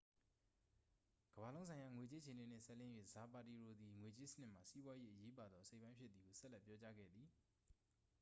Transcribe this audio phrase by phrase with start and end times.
[1.35, 7.27] "ကမ္ဘာလုံးဆိုင်ရာ ငွေကြေးအခြေအနေနှင့် စပ်လျဉ်း၍ ဇာပါတီရိုသည် "ငွေကြေးစနစ်မှာ စီးပွားရေး၏ အရေးပါသော အစိတ်အပိုင်းဖြစ်သည်" ဟု ဆက်လက်ပြောကြားခဲ့သည်။